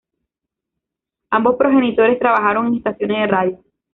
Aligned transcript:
Ambos 1.29 1.57
progenitores 1.57 2.17
trabajaron 2.17 2.65
en 2.65 2.77
estaciones 2.77 3.19
de 3.19 3.27
radio. 3.27 3.63